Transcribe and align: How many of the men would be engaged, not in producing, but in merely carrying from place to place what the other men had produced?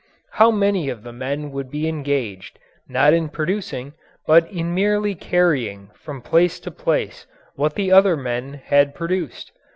How 0.31 0.49
many 0.49 0.89
of 0.89 1.03
the 1.03 1.13
men 1.13 1.51
would 1.51 1.69
be 1.69 1.87
engaged, 1.87 2.57
not 2.89 3.13
in 3.13 3.29
producing, 3.29 3.93
but 4.25 4.49
in 4.49 4.73
merely 4.73 5.13
carrying 5.13 5.91
from 5.93 6.23
place 6.23 6.59
to 6.61 6.71
place 6.71 7.27
what 7.53 7.75
the 7.75 7.91
other 7.91 8.17
men 8.17 8.55
had 8.65 8.95
produced? 8.95 9.51